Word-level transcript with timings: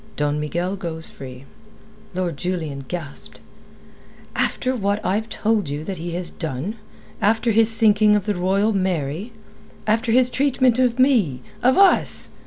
Don 0.15 0.39
Miguel 0.39 0.75
goes 0.77 1.11
free." 1.11 1.43
Lord 2.15 2.35
Julian 2.35 2.85
gasped. 2.87 3.39
"After 4.35 4.75
what 4.75 4.99
I've 5.05 5.29
told 5.29 5.69
you 5.69 5.83
that 5.83 5.99
he 5.99 6.15
has 6.15 6.31
done? 6.31 6.77
After 7.21 7.51
his 7.51 7.69
sinking 7.69 8.15
of 8.15 8.25
the 8.25 8.33
Royal 8.33 8.73
Mary? 8.73 9.31
After 9.85 10.11
his 10.11 10.31
treatment 10.31 10.79
of 10.79 10.97
me 10.97 11.41
of 11.61 11.77
us?" 11.77 12.31